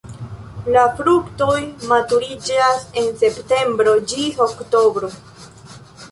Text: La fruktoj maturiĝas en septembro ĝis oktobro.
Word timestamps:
La 0.75 0.83
fruktoj 0.99 1.57
maturiĝas 1.91 2.79
en 3.01 3.09
septembro 3.23 3.93
ĝis 4.13 4.41
oktobro. 4.47 5.11